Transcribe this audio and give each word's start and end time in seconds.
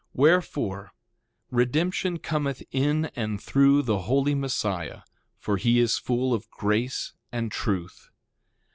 2:6 0.15 0.15
Wherefore, 0.15 0.91
redemption 1.51 2.17
cometh 2.17 2.63
in 2.71 3.11
and 3.15 3.39
through 3.39 3.83
the 3.83 3.99
Holy 3.99 4.33
Messiah; 4.33 5.01
for 5.37 5.57
he 5.57 5.77
is 5.79 5.99
full 5.99 6.33
of 6.33 6.49
grace 6.49 7.13
and 7.31 7.51
truth. 7.51 8.09